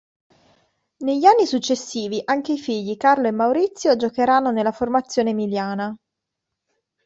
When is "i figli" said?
2.53-2.97